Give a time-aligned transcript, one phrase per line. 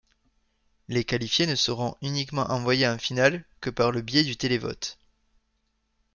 [0.87, 4.97] Les qualifiés ne seront uniquement envoyés en finale que par le biais du télévote.